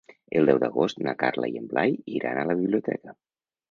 El 0.39 0.47
deu 0.51 0.61
d'agost 0.63 1.03
na 1.09 1.15
Carla 1.25 1.53
i 1.53 1.63
en 1.63 1.71
Blai 1.77 1.97
iran 2.19 2.43
a 2.47 2.51
la 2.53 2.61
biblioteca. 2.65 3.21